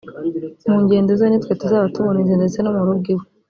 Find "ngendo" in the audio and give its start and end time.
0.83-1.11